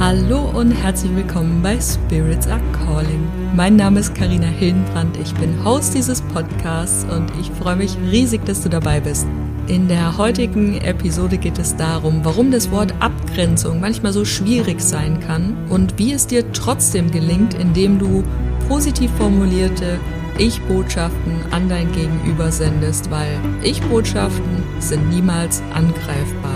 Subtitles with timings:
[0.00, 3.28] Hallo und herzlich willkommen bei Spirits Are Calling.
[3.54, 8.42] Mein Name ist Karina Hildenbrand, ich bin Host dieses Podcasts und ich freue mich riesig,
[8.46, 9.26] dass du dabei bist.
[9.66, 15.20] In der heutigen Episode geht es darum, warum das Wort Abgrenzung manchmal so schwierig sein
[15.20, 18.24] kann und wie es dir trotzdem gelingt, indem du
[18.68, 20.00] positiv formulierte
[20.38, 26.49] Ich-Botschaften an dein Gegenüber sendest, weil Ich-Botschaften sind niemals angreifbar.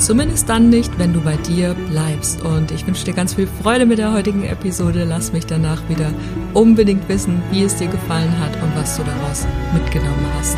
[0.00, 2.40] Zumindest dann nicht, wenn du bei dir bleibst.
[2.42, 5.04] Und ich wünsche dir ganz viel Freude mit der heutigen Episode.
[5.04, 6.12] Lass mich danach wieder
[6.54, 10.56] unbedingt wissen, wie es dir gefallen hat und was du daraus mitgenommen hast.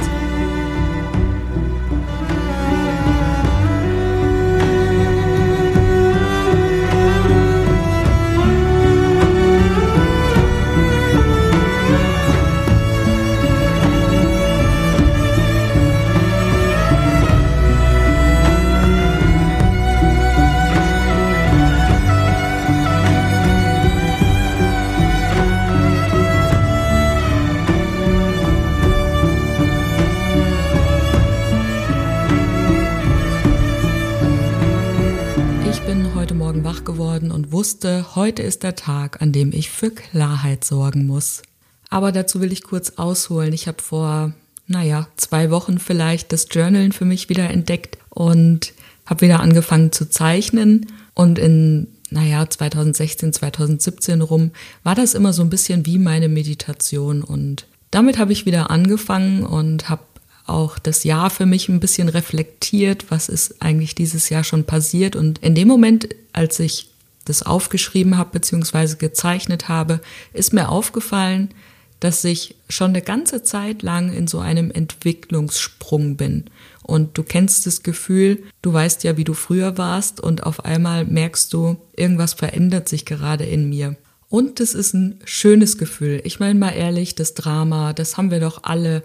[37.83, 41.43] Wusste, heute ist der Tag, an dem ich für Klarheit sorgen muss.
[41.91, 43.53] Aber dazu will ich kurz ausholen.
[43.53, 44.33] Ich habe vor,
[44.69, 48.73] naja, zwei Wochen vielleicht das Journalen für mich wieder entdeckt und
[49.05, 50.87] habe wieder angefangen zu zeichnen.
[51.15, 54.53] Und in, naja, 2016, 2017 rum
[54.85, 57.25] war das immer so ein bisschen wie meine Meditation.
[57.25, 60.03] Und damit habe ich wieder angefangen und habe
[60.47, 65.17] auch das Jahr für mich ein bisschen reflektiert, was ist eigentlich dieses Jahr schon passiert.
[65.17, 66.92] Und in dem Moment, als ich
[67.25, 68.97] das aufgeschrieben habe bzw.
[68.97, 70.01] gezeichnet habe,
[70.33, 71.51] ist mir aufgefallen,
[72.01, 76.47] dass ich schon eine ganze Zeit lang in so einem Entwicklungssprung bin.
[76.83, 81.05] Und du kennst das Gefühl, du weißt ja, wie du früher warst und auf einmal
[81.05, 83.97] merkst du, irgendwas verändert sich gerade in mir.
[84.29, 86.21] Und das ist ein schönes Gefühl.
[86.25, 89.05] Ich meine mal ehrlich, das Drama, das haben wir doch alle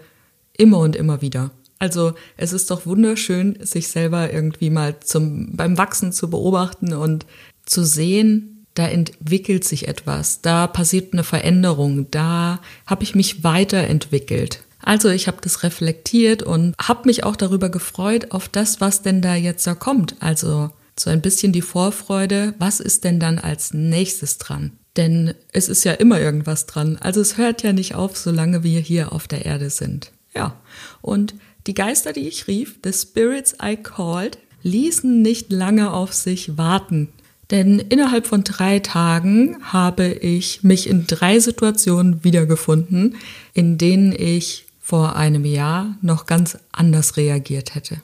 [0.56, 1.52] immer und immer wieder.
[1.78, 7.26] Also es ist doch wunderschön, sich selber irgendwie mal zum, beim Wachsen zu beobachten und
[7.68, 14.62] zu sehen, da entwickelt sich etwas, da passiert eine Veränderung, da habe ich mich weiterentwickelt.
[14.80, 19.20] Also ich habe das reflektiert und habe mich auch darüber gefreut auf das, was denn
[19.20, 20.16] da jetzt da kommt.
[20.20, 24.72] Also so ein bisschen die Vorfreude, was ist denn dann als nächstes dran?
[24.96, 26.96] Denn es ist ja immer irgendwas dran.
[27.00, 30.12] Also es hört ja nicht auf, solange wir hier auf der Erde sind.
[30.34, 30.56] Ja,
[31.02, 31.34] und
[31.66, 37.08] die Geister, die ich rief, the spirits I called, ließen nicht lange auf sich warten.
[37.50, 43.16] Denn innerhalb von drei Tagen habe ich mich in drei Situationen wiedergefunden,
[43.54, 48.02] in denen ich vor einem Jahr noch ganz anders reagiert hätte.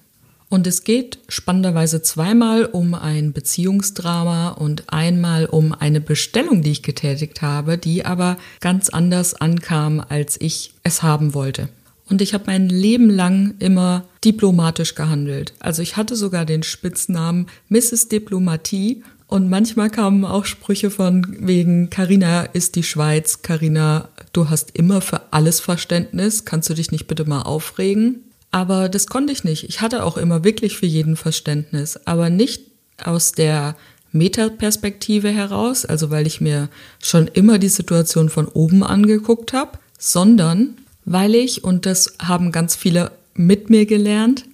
[0.48, 6.82] Und es geht spannenderweise zweimal um ein Beziehungsdrama und einmal um eine Bestellung, die ich
[6.82, 11.68] getätigt habe, die aber ganz anders ankam, als ich es haben wollte.
[12.08, 15.54] Und ich habe mein Leben lang immer diplomatisch gehandelt.
[15.58, 18.08] Also ich hatte sogar den Spitznamen Mrs.
[18.08, 24.72] Diplomatie und manchmal kamen auch Sprüche von wegen, Carina ist die Schweiz, Carina, du hast
[24.76, 28.20] immer für alles Verständnis, kannst du dich nicht bitte mal aufregen?
[28.50, 29.64] Aber das konnte ich nicht.
[29.64, 32.62] Ich hatte auch immer wirklich für jeden Verständnis, aber nicht
[33.02, 33.76] aus der
[34.12, 36.68] Metaperspektive heraus, also weil ich mir
[37.02, 42.76] schon immer die Situation von oben angeguckt habe, sondern weil ich, und das haben ganz
[42.76, 44.44] viele mit mir gelernt,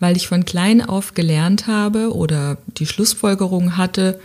[0.00, 4.18] weil ich von klein auf gelernt habe oder die Schlussfolgerung hatte,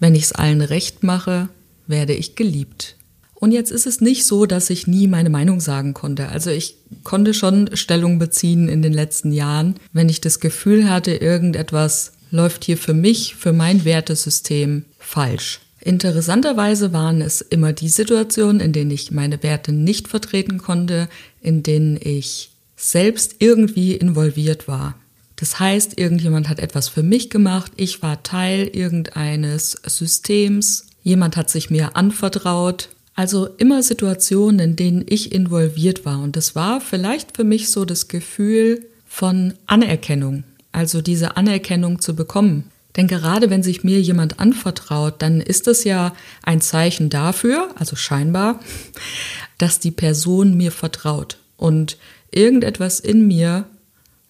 [0.00, 1.48] wenn ich es allen recht mache,
[1.86, 2.96] werde ich geliebt.
[3.34, 6.28] Und jetzt ist es nicht so, dass ich nie meine Meinung sagen konnte.
[6.28, 11.12] Also ich konnte schon Stellung beziehen in den letzten Jahren, wenn ich das Gefühl hatte,
[11.14, 15.60] irgendetwas läuft hier für mich, für mein Wertesystem falsch.
[15.80, 21.08] Interessanterweise waren es immer die Situationen, in denen ich meine Werte nicht vertreten konnte,
[21.40, 24.94] in denen ich selbst irgendwie involviert war.
[25.36, 31.50] Das heißt, irgendjemand hat etwas für mich gemacht, ich war Teil irgendeines Systems, jemand hat
[31.50, 32.90] sich mir anvertraut.
[33.14, 36.20] Also immer Situationen, in denen ich involviert war.
[36.22, 42.16] Und das war vielleicht für mich so das Gefühl von Anerkennung, also diese Anerkennung zu
[42.16, 42.64] bekommen.
[42.96, 47.96] Denn gerade wenn sich mir jemand anvertraut, dann ist das ja ein Zeichen dafür, also
[47.96, 48.60] scheinbar,
[49.58, 51.38] dass die Person mir vertraut.
[51.56, 51.98] Und
[52.30, 53.66] irgendetwas in mir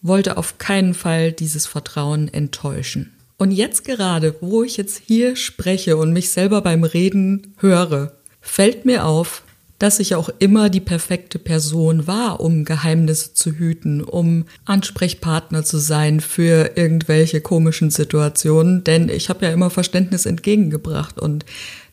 [0.02, 3.12] wollte auf keinen Fall dieses Vertrauen enttäuschen.
[3.38, 8.84] Und jetzt gerade, wo ich jetzt hier spreche und mich selber beim Reden höre, fällt
[8.84, 9.43] mir auf,
[9.82, 15.78] dass ich auch immer die perfekte Person war, um Geheimnisse zu hüten, um Ansprechpartner zu
[15.78, 21.44] sein für irgendwelche komischen Situationen, denn ich habe ja immer Verständnis entgegengebracht und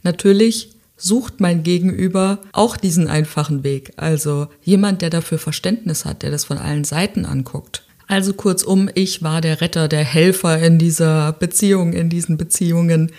[0.03, 3.93] natürlich sucht mein Gegenüber auch diesen einfachen Weg.
[3.95, 7.88] Also jemand, der dafür Verständnis hat, der das von allen Seiten anguckt.
[8.09, 13.11] Also kurzum, ich war der Retter, der Helfer in dieser Beziehung, in diesen Beziehungen.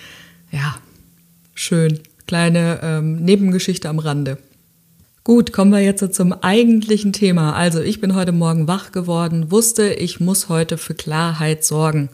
[0.50, 0.78] Ja,
[1.54, 2.00] schön.
[2.26, 4.38] Kleine ähm, Nebengeschichte am Rande.
[5.22, 7.54] Gut, kommen wir jetzt zum eigentlichen Thema.
[7.54, 12.08] Also ich bin heute Morgen wach geworden, wusste, ich muss heute für Klarheit sorgen.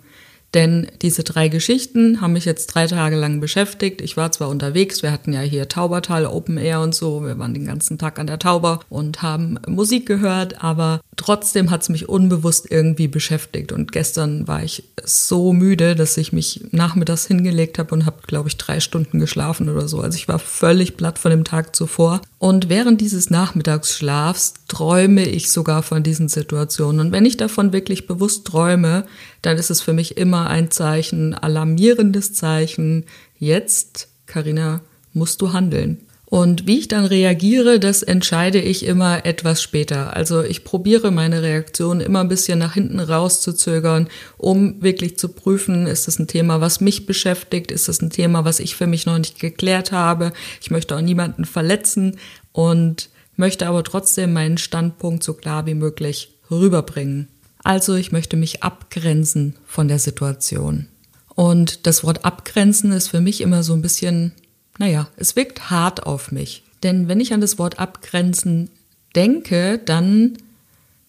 [0.54, 4.00] Denn diese drei Geschichten haben mich jetzt drei Tage lang beschäftigt.
[4.00, 7.52] Ich war zwar unterwegs, wir hatten ja hier Taubertal, Open Air und so, wir waren
[7.52, 12.08] den ganzen Tag an der Tauber und haben Musik gehört, aber trotzdem hat es mich
[12.08, 13.72] unbewusst irgendwie beschäftigt.
[13.72, 18.48] Und gestern war ich so müde, dass ich mich nachmittags hingelegt habe und habe, glaube
[18.48, 20.00] ich, drei Stunden geschlafen oder so.
[20.00, 22.22] Also ich war völlig platt von dem Tag zuvor.
[22.38, 27.00] Und während dieses Nachmittagsschlafs träume ich sogar von diesen Situationen.
[27.00, 29.04] Und wenn ich davon wirklich bewusst träume,
[29.42, 33.04] dann ist es für mich immer ein Zeichen, alarmierendes Zeichen.
[33.38, 34.80] Jetzt, Karina,
[35.12, 36.06] musst du handeln.
[36.28, 40.16] Und wie ich dann reagiere, das entscheide ich immer etwas später.
[40.16, 45.86] Also ich probiere meine Reaktion immer ein bisschen nach hinten rauszuzögern, um wirklich zu prüfen,
[45.86, 49.06] ist das ein Thema, was mich beschäftigt, ist das ein Thema, was ich für mich
[49.06, 50.32] noch nicht geklärt habe.
[50.60, 52.18] Ich möchte auch niemanden verletzen
[52.50, 57.28] und möchte aber trotzdem meinen Standpunkt so klar wie möglich rüberbringen.
[57.66, 60.86] Also ich möchte mich abgrenzen von der Situation.
[61.34, 64.30] Und das Wort abgrenzen ist für mich immer so ein bisschen,
[64.78, 66.62] naja, es wirkt hart auf mich.
[66.84, 68.70] Denn wenn ich an das Wort abgrenzen
[69.16, 70.38] denke, dann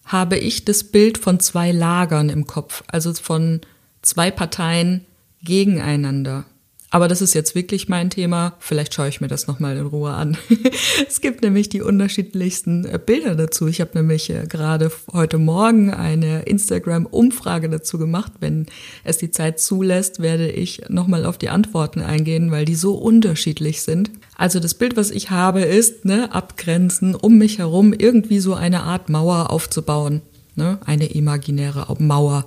[0.04, 3.60] habe ich das Bild von zwei Lagern im Kopf, also von
[4.02, 5.06] zwei Parteien
[5.44, 6.44] gegeneinander.
[6.90, 8.54] Aber das ist jetzt wirklich mein Thema.
[8.60, 10.38] Vielleicht schaue ich mir das nochmal in Ruhe an.
[11.08, 13.66] es gibt nämlich die unterschiedlichsten äh, Bilder dazu.
[13.66, 18.32] Ich habe nämlich äh, gerade heute Morgen eine Instagram-Umfrage dazu gemacht.
[18.40, 18.66] Wenn
[19.04, 23.82] es die Zeit zulässt, werde ich nochmal auf die Antworten eingehen, weil die so unterschiedlich
[23.82, 24.10] sind.
[24.36, 28.84] Also das Bild, was ich habe, ist ne, abgrenzen, um mich herum irgendwie so eine
[28.84, 30.22] Art Mauer aufzubauen.
[30.56, 30.78] Ne?
[30.86, 32.46] Eine imaginäre Mauer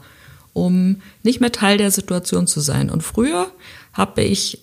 [0.53, 2.89] um nicht mehr Teil der Situation zu sein.
[2.89, 3.51] Und früher
[3.93, 4.61] habe ich,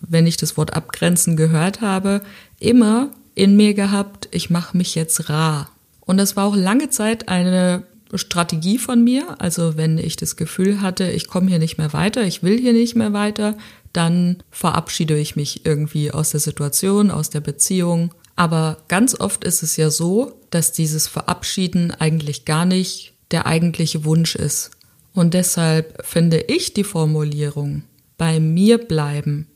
[0.00, 2.22] wenn ich das Wort abgrenzen gehört habe,
[2.58, 5.70] immer in mir gehabt, ich mache mich jetzt rar.
[6.00, 7.84] Und das war auch lange Zeit eine
[8.14, 9.40] Strategie von mir.
[9.40, 12.72] Also wenn ich das Gefühl hatte, ich komme hier nicht mehr weiter, ich will hier
[12.72, 13.56] nicht mehr weiter,
[13.92, 18.12] dann verabschiede ich mich irgendwie aus der Situation, aus der Beziehung.
[18.36, 24.04] Aber ganz oft ist es ja so, dass dieses Verabschieden eigentlich gar nicht der eigentliche
[24.04, 24.70] Wunsch ist.
[25.12, 27.82] Und deshalb finde ich die Formulierung
[28.20, 29.46] bei mir bleiben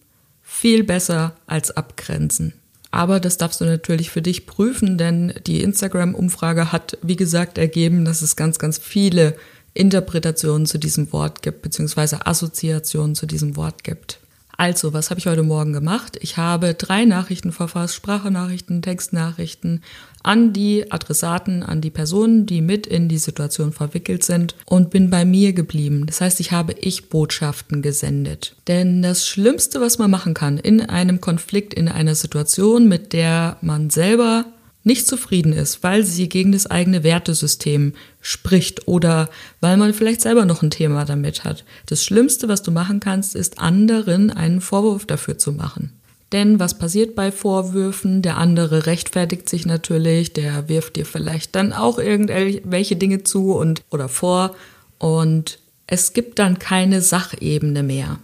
[0.41, 2.55] viel besser als abgrenzen.
[2.91, 8.07] Aber das darfst du natürlich für dich prüfen, denn die Instagram-Umfrage hat, wie gesagt, ergeben,
[8.07, 9.37] dass es ganz, ganz viele
[9.75, 14.19] Interpretationen zu diesem Wort gibt, beziehungsweise Assoziationen zu diesem Wort gibt.
[14.57, 16.17] Also, was habe ich heute Morgen gemacht?
[16.21, 19.83] Ich habe drei Nachrichten verfasst, Sprachnachrichten, Textnachrichten
[20.23, 25.11] an die Adressaten, an die Personen, die mit in die Situation verwickelt sind und bin
[25.11, 26.07] bei mir geblieben.
[26.07, 28.57] Das heißt, ich habe ich Botschaften gesendet.
[28.67, 33.59] Denn das Schlimmste, was man machen kann in einem Konflikt, in einer Situation, mit der
[33.61, 34.47] man selber
[34.85, 40.45] nicht zufrieden ist, weil sie gegen das eigene Wertesystem spricht oder weil man vielleicht selber
[40.45, 41.65] noch ein Thema damit hat.
[41.87, 45.93] Das Schlimmste, was du machen kannst, ist anderen einen Vorwurf dafür zu machen.
[46.33, 48.21] Denn was passiert bei Vorwürfen?
[48.21, 53.83] Der andere rechtfertigt sich natürlich, der wirft dir vielleicht dann auch irgendwelche Dinge zu und
[53.91, 54.55] oder vor
[54.99, 58.19] und es gibt dann keine Sachebene mehr.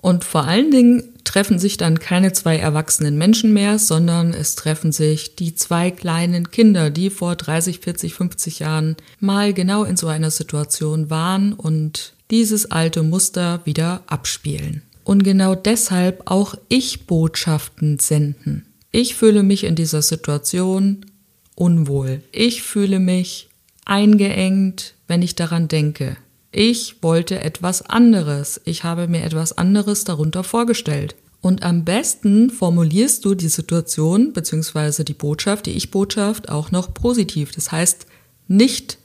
[0.00, 4.92] Und vor allen Dingen treffen sich dann keine zwei erwachsenen Menschen mehr, sondern es treffen
[4.92, 10.08] sich die zwei kleinen Kinder, die vor 30, 40, 50 Jahren mal genau in so
[10.08, 14.82] einer Situation waren und dieses alte Muster wieder abspielen.
[15.04, 18.66] Und genau deshalb auch ich Botschaften senden.
[18.90, 21.06] Ich fühle mich in dieser Situation
[21.54, 22.20] unwohl.
[22.30, 23.48] Ich fühle mich
[23.86, 26.18] eingeengt, wenn ich daran denke.
[26.50, 28.60] Ich wollte etwas anderes.
[28.66, 31.14] Ich habe mir etwas anderes darunter vorgestellt.
[31.42, 35.02] Und am besten formulierst du die Situation bzw.
[35.02, 37.50] die Botschaft, die Ich-Botschaft auch noch positiv.
[37.52, 38.06] Das heißt
[38.46, 38.98] nicht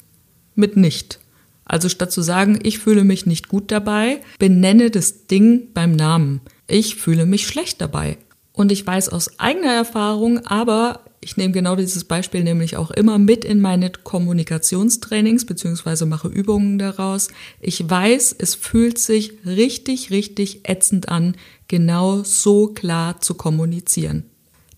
[0.55, 1.19] mit nicht.
[1.65, 6.41] Also statt zu sagen, ich fühle mich nicht gut dabei, benenne das Ding beim Namen.
[6.67, 8.17] Ich fühle mich schlecht dabei.
[8.53, 13.17] Und ich weiß aus eigener Erfahrung, aber ich nehme genau dieses Beispiel nämlich auch immer
[13.17, 17.29] mit in meine Kommunikationstrainings beziehungsweise mache Übungen daraus.
[17.59, 21.35] Ich weiß, es fühlt sich richtig, richtig ätzend an,
[21.67, 24.25] genau so klar zu kommunizieren.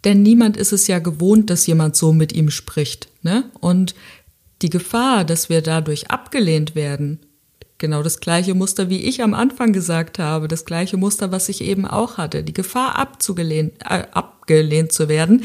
[0.05, 3.10] Denn niemand ist es ja gewohnt, dass jemand so mit ihm spricht.
[3.22, 3.43] Ne?
[3.60, 3.93] Und
[4.62, 7.19] die Gefahr, dass wir dadurch abgelehnt werden,
[7.77, 11.62] genau das gleiche Muster, wie ich am Anfang gesagt habe, das gleiche Muster, was ich
[11.62, 15.43] eben auch hatte, die Gefahr abzugelehnt, äh, abgelehnt zu werden,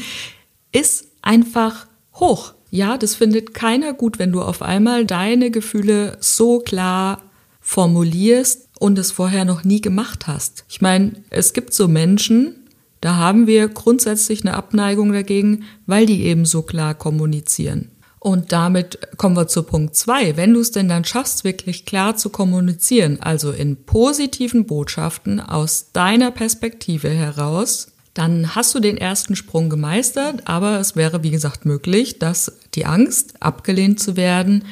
[0.75, 2.53] ist einfach hoch.
[2.69, 7.21] Ja, das findet keiner gut, wenn du auf einmal deine Gefühle so klar
[7.61, 10.65] formulierst und es vorher noch nie gemacht hast.
[10.67, 12.67] Ich meine, es gibt so Menschen,
[12.99, 17.91] da haben wir grundsätzlich eine Abneigung dagegen, weil die eben so klar kommunizieren.
[18.19, 20.35] Und damit kommen wir zu Punkt zwei.
[20.35, 25.91] Wenn du es denn dann schaffst, wirklich klar zu kommunizieren, also in positiven Botschaften aus
[25.93, 31.65] deiner Perspektive heraus, dann hast du den ersten Sprung gemeistert, aber es wäre, wie gesagt,
[31.65, 34.63] möglich, dass die Angst, abgelehnt zu werden,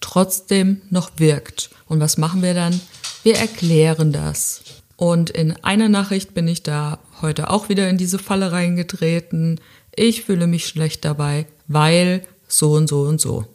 [0.00, 1.70] trotzdem noch wirkt.
[1.86, 2.78] Und was machen wir dann?
[3.22, 4.62] Wir erklären das.
[4.96, 9.58] Und in einer Nachricht bin ich da heute auch wieder in diese Falle reingetreten.
[9.96, 13.46] Ich fühle mich schlecht dabei, weil so und so und so.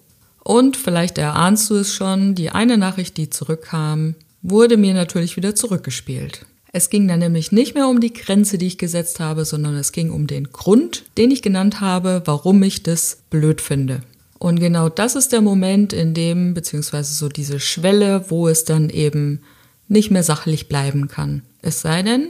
[0.43, 5.53] Und vielleicht erahnst du es schon, die eine Nachricht, die zurückkam, wurde mir natürlich wieder
[5.53, 6.45] zurückgespielt.
[6.77, 9.91] Es ging dann nämlich nicht mehr um die Grenze, die ich gesetzt habe, sondern es
[9.91, 14.01] ging um den Grund, den ich genannt habe, warum ich das blöd finde.
[14.37, 18.91] Und genau das ist der Moment, in dem, beziehungsweise so diese Schwelle, wo es dann
[18.91, 19.41] eben
[19.87, 21.41] nicht mehr sachlich bleiben kann.
[21.63, 22.29] Es sei denn,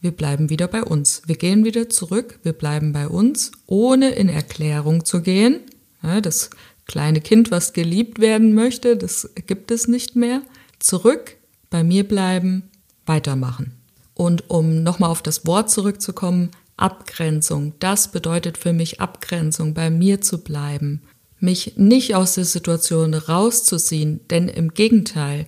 [0.00, 1.22] wir bleiben wieder bei uns.
[1.26, 5.60] Wir gehen wieder zurück, wir bleiben bei uns, ohne in Erklärung zu gehen.
[6.02, 6.50] Ja, das
[6.86, 10.42] kleine Kind, was geliebt werden möchte, das gibt es nicht mehr.
[10.80, 11.36] Zurück,
[11.70, 12.64] bei mir bleiben,
[13.10, 13.72] weitermachen.
[14.14, 20.20] Und um nochmal auf das Wort zurückzukommen, Abgrenzung, das bedeutet für mich Abgrenzung, bei mir
[20.20, 21.02] zu bleiben,
[21.40, 25.46] mich nicht aus der Situation rauszuziehen, denn im Gegenteil,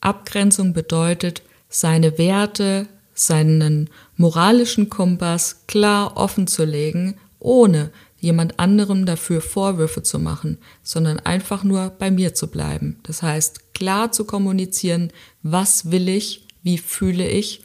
[0.00, 9.42] Abgrenzung bedeutet, seine Werte, seinen moralischen Kompass klar offen zu legen, ohne jemand anderem dafür
[9.42, 12.98] Vorwürfe zu machen, sondern einfach nur bei mir zu bleiben.
[13.02, 17.62] Das heißt, klar zu kommunizieren, was will ich, wie fühle ich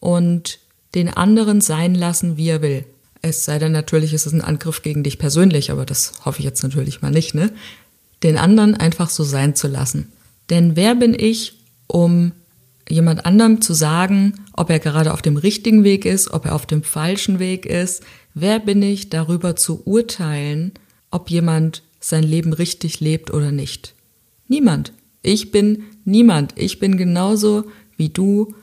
[0.00, 0.58] und
[0.96, 2.84] den anderen sein lassen, wie er will.
[3.22, 6.44] Es sei denn natürlich, ist es ein Angriff gegen dich persönlich, aber das hoffe ich
[6.44, 7.52] jetzt natürlich mal nicht, ne?
[8.22, 10.10] Den anderen einfach so sein zu lassen.
[10.50, 11.54] Denn wer bin ich,
[11.86, 12.32] um
[12.88, 16.66] jemand anderem zu sagen, ob er gerade auf dem richtigen Weg ist, ob er auf
[16.66, 18.02] dem falschen Weg ist.
[18.34, 20.72] Wer bin ich, darüber zu urteilen,
[21.10, 23.94] ob jemand sein Leben richtig lebt oder nicht?
[24.48, 24.92] Niemand.
[25.22, 26.54] Ich bin niemand.
[26.56, 27.64] Ich bin genauso
[27.98, 28.54] wie du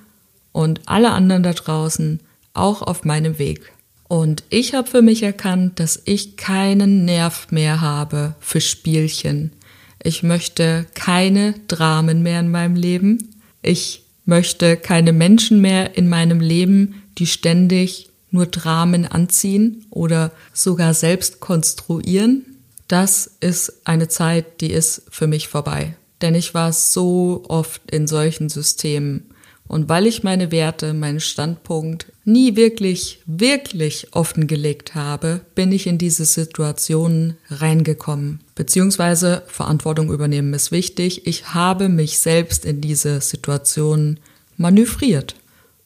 [0.52, 2.22] und alle anderen da draußen
[2.56, 3.72] auch auf meinem Weg.
[4.08, 9.52] Und ich habe für mich erkannt, dass ich keinen Nerv mehr habe für Spielchen.
[10.02, 13.36] Ich möchte keine Dramen mehr in meinem Leben.
[13.62, 20.94] Ich möchte keine Menschen mehr in meinem Leben, die ständig nur Dramen anziehen oder sogar
[20.94, 22.46] selbst konstruieren.
[22.88, 25.96] Das ist eine Zeit, die ist für mich vorbei.
[26.22, 29.30] Denn ich war so oft in solchen Systemen
[29.68, 35.98] und weil ich meine Werte, meinen Standpunkt nie wirklich, wirklich offengelegt habe, bin ich in
[35.98, 38.42] diese Situationen reingekommen.
[38.54, 41.26] Beziehungsweise Verantwortung übernehmen ist wichtig.
[41.26, 44.20] Ich habe mich selbst in diese Situationen
[44.56, 45.36] manövriert.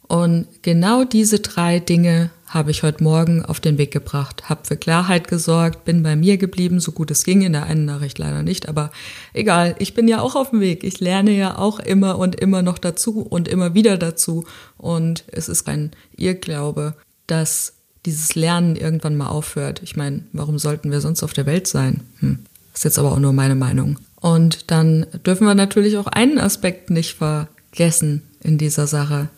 [0.08, 4.76] Und genau diese drei Dinge habe ich heute Morgen auf den Weg gebracht, habe für
[4.76, 8.42] Klarheit gesorgt, bin bei mir geblieben, so gut es ging, in der einen Nachricht leider
[8.42, 8.92] nicht, aber
[9.34, 12.64] egal, ich bin ja auch auf dem Weg, ich lerne ja auch immer und immer
[12.64, 14.46] noch dazu und immer wieder dazu
[14.78, 16.96] und es ist ein Irrglaube,
[17.28, 17.74] dass
[18.06, 19.82] dieses Lernen irgendwann mal aufhört.
[19.84, 22.02] Ich meine, warum sollten wir sonst auf der Welt sein?
[22.20, 22.40] Hm.
[22.74, 24.00] Ist jetzt aber auch nur meine Meinung.
[24.16, 29.30] Und dann dürfen wir natürlich auch einen Aspekt nicht vergessen in dieser Sache.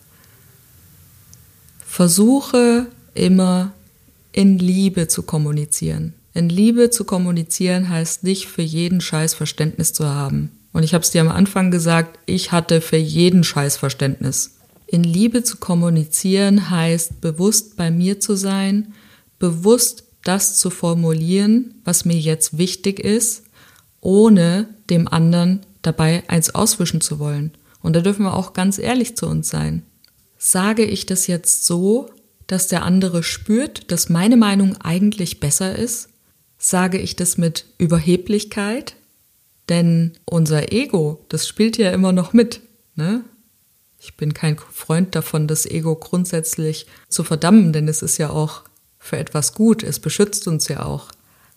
[1.85, 3.73] Versuche immer
[4.31, 6.13] in Liebe zu kommunizieren.
[6.33, 10.51] In Liebe zu kommunizieren heißt nicht für jeden Scheiß Verständnis zu haben.
[10.71, 14.55] Und ich habe es dir am Anfang gesagt, ich hatte für jeden Scheiß Verständnis.
[14.87, 18.93] In Liebe zu kommunizieren heißt bewusst bei mir zu sein,
[19.39, 23.43] bewusst das zu formulieren, was mir jetzt wichtig ist,
[23.99, 27.51] ohne dem anderen dabei eins auswischen zu wollen.
[27.81, 29.83] Und da dürfen wir auch ganz ehrlich zu uns sein.
[30.37, 32.09] Sage ich das jetzt so,
[32.51, 36.09] dass der andere spürt, dass meine Meinung eigentlich besser ist?
[36.57, 38.97] Sage ich das mit Überheblichkeit?
[39.69, 42.59] Denn unser Ego, das spielt ja immer noch mit.
[42.95, 43.23] Ne?
[43.99, 48.63] Ich bin kein Freund davon, das Ego grundsätzlich zu verdammen, denn es ist ja auch
[48.99, 51.07] für etwas gut, es beschützt uns ja auch.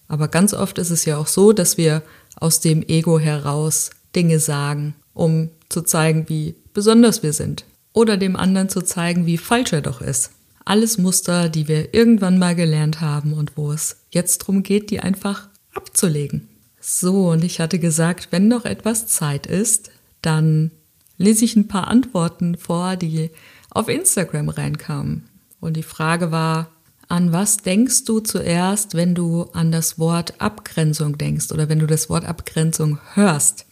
[0.06, 2.02] Aber ganz oft ist es ja auch so, dass wir
[2.36, 7.64] aus dem Ego heraus Dinge sagen, um zu zeigen, wie besonders wir sind.
[7.92, 10.30] Oder dem anderen zu zeigen, wie falsch er doch ist.
[10.64, 15.00] Alles Muster, die wir irgendwann mal gelernt haben und wo es jetzt darum geht, die
[15.00, 16.48] einfach abzulegen.
[16.80, 19.90] So, und ich hatte gesagt, wenn noch etwas Zeit ist,
[20.22, 20.70] dann
[21.18, 23.30] lese ich ein paar Antworten vor, die
[23.70, 25.28] auf Instagram reinkamen.
[25.60, 26.70] Und die Frage war,
[27.08, 31.86] an was denkst du zuerst, wenn du an das Wort Abgrenzung denkst oder wenn du
[31.86, 33.66] das Wort Abgrenzung hörst?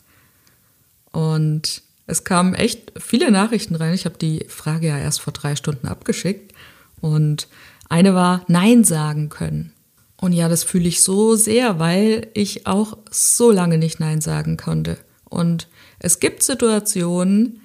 [1.10, 3.94] Und es kamen echt viele Nachrichten rein.
[3.94, 6.52] Ich habe die Frage ja erst vor drei Stunden abgeschickt.
[7.02, 7.48] Und
[7.90, 9.72] eine war Nein sagen können.
[10.16, 14.56] Und ja, das fühle ich so sehr, weil ich auch so lange nicht Nein sagen
[14.56, 14.96] konnte.
[15.24, 15.68] Und
[15.98, 17.60] es gibt Situationen,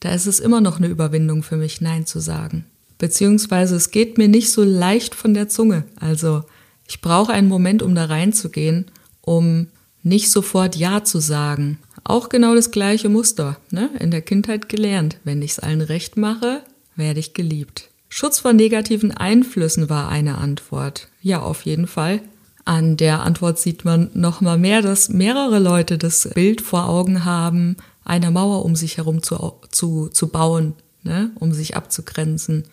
[0.00, 2.66] da ist es immer noch eine Überwindung für mich, Nein zu sagen.
[2.98, 5.84] Beziehungsweise es geht mir nicht so leicht von der Zunge.
[5.98, 6.44] Also
[6.88, 8.86] ich brauche einen Moment, um da reinzugehen,
[9.20, 9.68] um
[10.02, 11.78] nicht sofort Ja zu sagen.
[12.02, 13.90] Auch genau das gleiche Muster, ne?
[14.00, 15.18] in der Kindheit gelernt.
[15.22, 16.62] Wenn ich es allen recht mache,
[16.96, 17.91] werde ich geliebt.
[18.14, 21.08] Schutz vor negativen Einflüssen war eine Antwort.
[21.22, 22.20] Ja, auf jeden Fall.
[22.66, 27.24] An der Antwort sieht man noch mal mehr, dass mehrere Leute das Bild vor Augen
[27.24, 31.30] haben, eine Mauer um sich herum zu, zu, zu bauen, ne?
[31.36, 32.64] um sich abzugrenzen.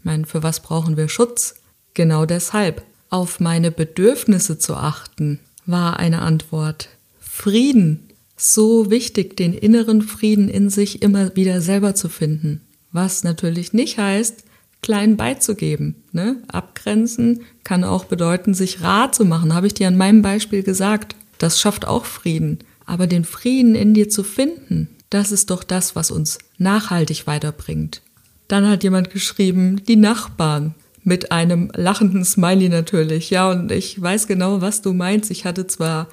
[0.00, 1.54] Ich meine, für was brauchen wir Schutz?
[1.94, 2.82] Genau deshalb.
[3.08, 6.88] Auf meine Bedürfnisse zu achten, war eine Antwort.
[7.20, 8.08] Frieden.
[8.36, 12.62] So wichtig, den inneren Frieden in sich immer wieder selber zu finden.
[12.90, 14.42] Was natürlich nicht heißt,
[14.82, 15.96] klein beizugeben.
[16.12, 16.42] Ne?
[16.48, 21.16] Abgrenzen kann auch bedeuten, sich rar zu machen, habe ich dir an meinem Beispiel gesagt.
[21.38, 22.58] Das schafft auch Frieden.
[22.86, 28.02] Aber den Frieden in dir zu finden, das ist doch das, was uns nachhaltig weiterbringt.
[28.48, 30.74] Dann hat jemand geschrieben, die Nachbarn.
[31.04, 33.30] Mit einem lachenden Smiley natürlich.
[33.30, 35.30] Ja, und ich weiß genau, was du meinst.
[35.30, 36.08] Ich hatte zwar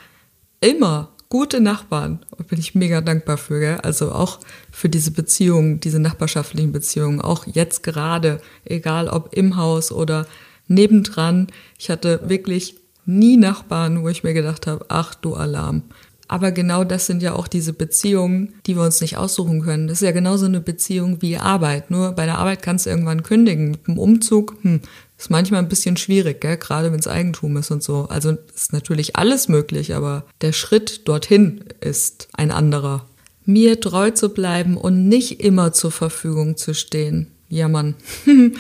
[0.62, 2.20] immer gute Nachbarn.
[2.50, 3.78] Bin ich mega dankbar für, gell?
[3.82, 4.40] Also auch
[4.72, 10.26] für diese Beziehungen, diese nachbarschaftlichen Beziehungen, auch jetzt gerade, egal ob im Haus oder
[10.68, 11.48] nebendran.
[11.78, 15.84] Ich hatte wirklich nie Nachbarn, wo ich mir gedacht habe, ach du Alarm.
[16.28, 19.88] Aber genau das sind ja auch diese Beziehungen, die wir uns nicht aussuchen können.
[19.88, 21.92] Das ist ja genauso eine Beziehung wie Arbeit.
[21.92, 23.72] Nur bei der Arbeit kannst du irgendwann kündigen.
[23.72, 24.82] Mit dem Umzug, hm,
[25.26, 26.56] ist manchmal ein bisschen schwierig, gell?
[26.56, 28.06] gerade wenn es Eigentum ist und so.
[28.10, 33.08] Also ist natürlich alles möglich, aber der Schritt dorthin ist ein anderer.
[33.44, 37.32] Mir treu zu bleiben und nicht immer zur Verfügung zu stehen.
[37.50, 37.96] Ja, Mann.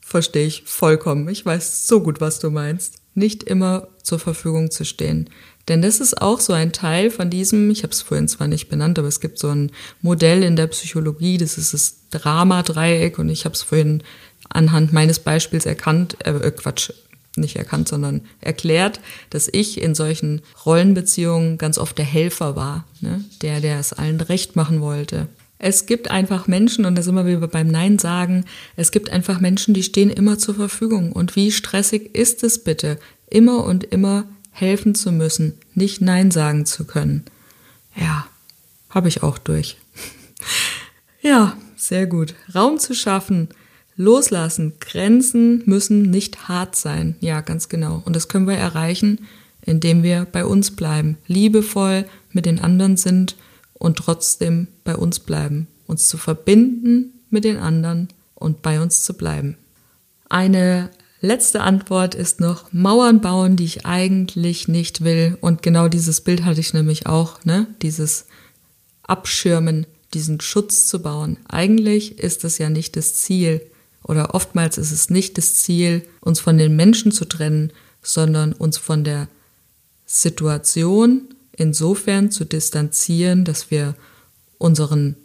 [0.00, 1.28] Verstehe ich vollkommen.
[1.28, 2.94] Ich weiß so gut, was du meinst.
[3.14, 5.28] Nicht immer zur Verfügung zu stehen.
[5.66, 8.68] Denn das ist auch so ein Teil von diesem, ich habe es vorhin zwar nicht
[8.68, 9.72] benannt, aber es gibt so ein
[10.02, 14.02] Modell in der Psychologie, das ist das Drama-Dreieck und ich habe es vorhin
[14.54, 16.90] anhand meines Beispiels erkannt, äh, äh, Quatsch,
[17.36, 23.24] nicht erkannt, sondern erklärt, dass ich in solchen Rollenbeziehungen ganz oft der Helfer war, ne?
[23.42, 25.28] der, der es allen recht machen wollte.
[25.58, 28.44] Es gibt einfach Menschen, und da sind wir wieder beim Nein sagen,
[28.76, 31.12] es gibt einfach Menschen, die stehen immer zur Verfügung.
[31.12, 32.98] Und wie stressig ist es bitte,
[33.30, 37.24] immer und immer helfen zu müssen, nicht Nein sagen zu können.
[37.96, 38.26] Ja,
[38.90, 39.76] habe ich auch durch.
[41.20, 42.34] ja, sehr gut.
[42.54, 43.48] Raum zu schaffen,
[43.96, 47.16] loslassen, Grenzen müssen nicht hart sein.
[47.20, 48.02] Ja, ganz genau.
[48.04, 49.20] Und das können wir erreichen,
[49.62, 53.36] indem wir bei uns bleiben, liebevoll mit den anderen sind
[53.74, 59.14] und trotzdem bei uns bleiben, uns zu verbinden mit den anderen und bei uns zu
[59.14, 59.56] bleiben.
[60.28, 60.90] Eine
[61.24, 65.38] Letzte Antwort ist noch Mauern bauen, die ich eigentlich nicht will.
[65.40, 67.66] Und genau dieses Bild hatte ich nämlich auch, ne?
[67.80, 68.26] Dieses
[69.02, 71.38] Abschirmen, diesen Schutz zu bauen.
[71.48, 73.62] Eigentlich ist das ja nicht das Ziel.
[74.04, 78.78] Oder oftmals ist es nicht das Ziel, uns von den Menschen zu trennen, sondern uns
[78.78, 79.28] von der
[80.06, 83.94] Situation insofern zu distanzieren, dass wir
[84.58, 85.16] unseren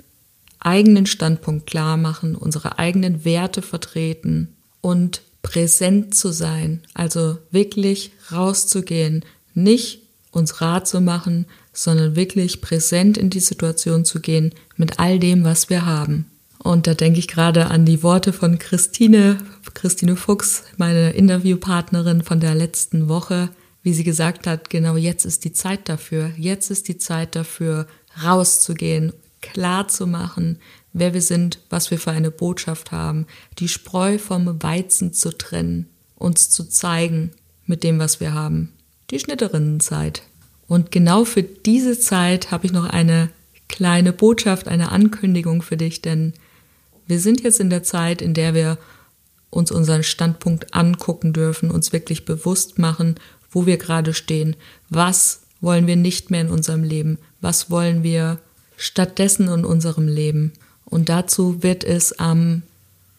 [0.60, 9.24] eigenen Standpunkt klar machen, unsere eigenen Werte vertreten und präsent zu sein, also wirklich rauszugehen,
[9.54, 15.20] nicht uns Rat zu machen, sondern wirklich präsent in die Situation zu gehen mit all
[15.20, 16.26] dem, was wir haben.
[16.62, 19.38] Und da denke ich gerade an die Worte von Christine,
[19.74, 23.50] Christine Fuchs, meine Interviewpartnerin von der letzten Woche,
[23.82, 26.32] wie sie gesagt hat, genau jetzt ist die Zeit dafür.
[26.38, 27.88] Jetzt ist die Zeit dafür,
[28.22, 30.60] rauszugehen, klar zu machen,
[30.92, 33.26] wer wir sind, was wir für eine Botschaft haben,
[33.60, 37.32] die Spreu vom Weizen zu trennen, uns zu zeigen
[37.66, 38.74] mit dem, was wir haben.
[39.12, 40.24] Die Schnitterinnenzeit.
[40.68, 43.30] Und genau für diese Zeit habe ich noch eine
[43.70, 46.34] kleine Botschaft, eine Ankündigung für dich, denn
[47.10, 48.78] wir sind jetzt in der Zeit, in der wir
[49.50, 53.16] uns unseren Standpunkt angucken dürfen, uns wirklich bewusst machen,
[53.52, 54.56] wo wir gerade stehen,
[54.90, 58.38] was wollen wir nicht mehr in unserem Leben, was wollen wir
[58.78, 60.54] stattdessen in unserem Leben.
[60.86, 62.62] Und dazu wird es am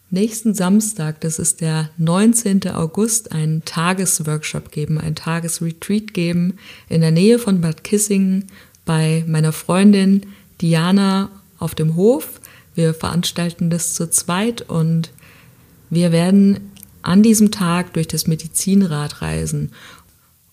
[0.09, 2.69] nächsten Samstag, das ist der 19.
[2.69, 6.57] August, einen Tagesworkshop geben, einen Tagesretreat geben
[6.89, 8.47] in der Nähe von Bad Kissingen
[8.85, 10.25] bei meiner Freundin
[10.61, 12.40] Diana auf dem Hof.
[12.75, 15.11] Wir veranstalten das zu zweit und
[15.89, 19.71] wir werden an diesem Tag durch das Medizinrad reisen.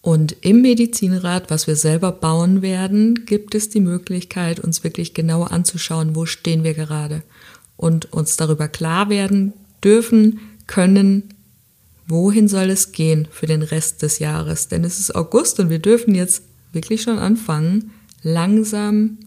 [0.01, 5.43] Und im Medizinrad, was wir selber bauen werden, gibt es die Möglichkeit, uns wirklich genau
[5.43, 7.23] anzuschauen, wo stehen wir gerade
[7.77, 9.53] und uns darüber klar werden
[9.85, 11.35] dürfen, können,
[12.07, 14.69] wohin soll es gehen für den Rest des Jahres.
[14.69, 17.91] Denn es ist August und wir dürfen jetzt wirklich schon anfangen,
[18.23, 19.19] langsam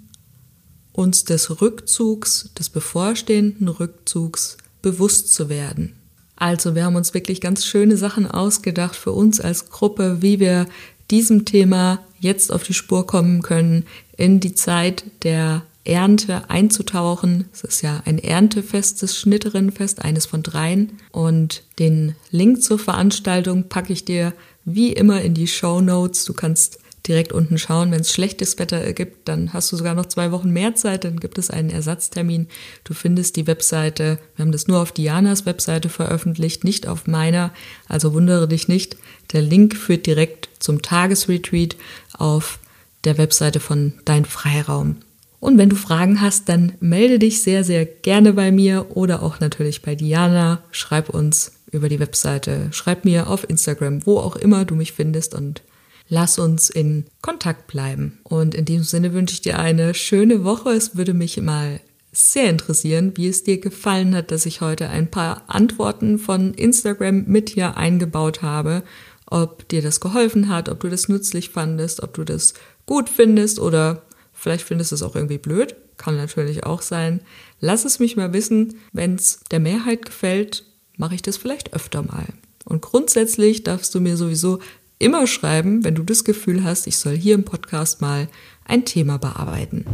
[0.94, 5.94] uns des Rückzugs, des bevorstehenden Rückzugs bewusst zu werden.
[6.36, 10.66] Also wir haben uns wirklich ganz schöne Sachen ausgedacht für uns als Gruppe, wie wir
[11.12, 13.86] diesem Thema jetzt auf die Spur kommen können,
[14.18, 17.46] in die Zeit der Ernte einzutauchen.
[17.54, 20.94] Es ist ja ein Erntefest, das Schnitterinnenfest, eines von dreien.
[21.12, 26.26] Und den Link zur Veranstaltung packe ich dir wie immer in die Show Notes.
[26.26, 27.92] Du kannst direkt unten schauen.
[27.92, 31.20] Wenn es schlechtes Wetter gibt, dann hast du sogar noch zwei Wochen mehr Zeit, dann
[31.20, 32.48] gibt es einen Ersatztermin.
[32.84, 37.52] Du findest die Webseite, wir haben das nur auf Dianas Webseite veröffentlicht, nicht auf meiner,
[37.88, 38.98] also wundere dich nicht.
[39.34, 41.76] Der Link führt direkt zum Tagesretreat
[42.14, 42.60] auf
[43.04, 44.98] der Webseite von Dein Freiraum.
[45.40, 49.40] Und wenn du Fragen hast, dann melde dich sehr, sehr gerne bei mir oder auch
[49.40, 50.62] natürlich bei Diana.
[50.70, 55.34] Schreib uns über die Webseite, schreib mir auf Instagram, wo auch immer du mich findest
[55.34, 55.64] und
[56.12, 58.20] lass uns in Kontakt bleiben.
[58.24, 60.72] Und in diesem Sinne wünsche ich dir eine schöne Woche.
[60.72, 61.80] Es würde mich mal
[62.12, 67.24] sehr interessieren, wie es dir gefallen hat, dass ich heute ein paar Antworten von Instagram
[67.28, 68.84] mit hier eingebaut habe.
[69.26, 73.60] Ob dir das geholfen hat, ob du das nützlich fandest, ob du das gut findest
[73.60, 74.02] oder
[74.34, 75.78] vielleicht findest du es auch irgendwie blöd.
[75.96, 77.22] Kann natürlich auch sein.
[77.62, 78.76] Lass es mich mal wissen.
[78.92, 80.66] Wenn es der Mehrheit gefällt,
[80.98, 82.26] mache ich das vielleicht öfter mal.
[82.66, 84.60] Und grundsätzlich darfst du mir sowieso
[85.02, 88.28] immer schreiben, wenn du das Gefühl hast, ich soll hier im Podcast mal
[88.66, 89.86] ein Thema bearbeiten.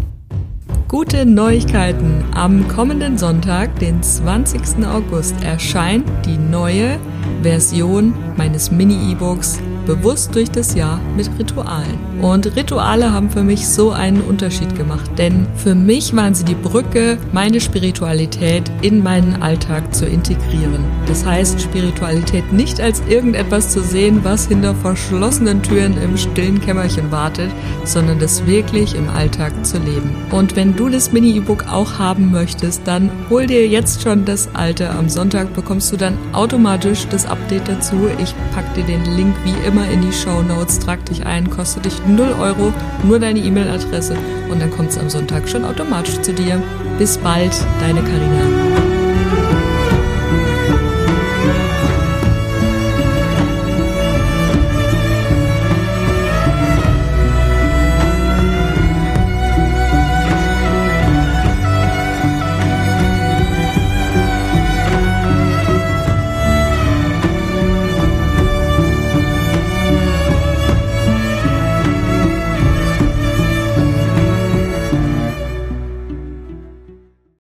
[0.87, 2.23] Gute Neuigkeiten.
[2.33, 4.85] Am kommenden Sonntag, den 20.
[4.85, 6.99] August, erscheint die neue
[7.41, 11.97] Version meines Mini-E-Books bewusst durch das Jahr mit Ritualen.
[12.21, 16.55] Und Rituale haben für mich so einen Unterschied gemacht, denn für mich waren sie die
[16.55, 20.83] Brücke, meine Spiritualität in meinen Alltag zu integrieren.
[21.07, 27.11] Das heißt, Spiritualität nicht als irgendetwas zu sehen, was hinter verschlossenen Türen im stillen Kämmerchen
[27.11, 27.49] wartet,
[27.85, 30.15] sondern das wirklich im Alltag zu leben.
[30.31, 34.89] Und wenn du das Mini-E-Book auch haben möchtest, dann hol dir jetzt schon das alte.
[34.89, 38.09] Am Sonntag bekommst du dann automatisch das Update dazu.
[38.21, 41.49] Ich pack dir den Link wie immer immer in die Show Notes, trag dich ein,
[41.49, 44.15] kostet dich 0 Euro, nur deine E-Mail-Adresse
[44.49, 46.61] und dann kommt es am Sonntag schon automatisch zu dir.
[46.97, 48.56] Bis bald, deine Karina.